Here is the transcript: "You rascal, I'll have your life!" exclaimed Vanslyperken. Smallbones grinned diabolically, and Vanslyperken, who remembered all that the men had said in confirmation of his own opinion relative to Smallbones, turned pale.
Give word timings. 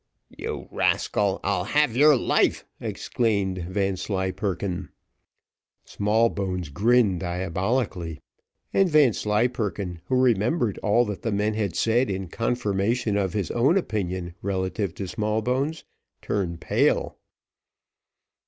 "You 0.35 0.67
rascal, 0.71 1.39
I'll 1.43 1.65
have 1.65 1.95
your 1.95 2.15
life!" 2.17 2.65
exclaimed 2.79 3.59
Vanslyperken. 3.59 4.89
Smallbones 5.85 6.69
grinned 6.69 7.19
diabolically, 7.19 8.19
and 8.73 8.89
Vanslyperken, 8.89 10.01
who 10.05 10.15
remembered 10.19 10.79
all 10.79 11.05
that 11.05 11.21
the 11.21 11.31
men 11.31 11.53
had 11.53 11.75
said 11.75 12.09
in 12.09 12.29
confirmation 12.29 13.15
of 13.15 13.33
his 13.33 13.51
own 13.51 13.77
opinion 13.77 14.33
relative 14.41 14.95
to 14.95 15.07
Smallbones, 15.07 15.83
turned 16.23 16.59
pale. 16.61 17.19